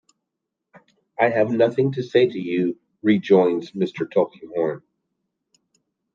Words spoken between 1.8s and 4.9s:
to say to you," rejoins Mr. Tulkinghorn.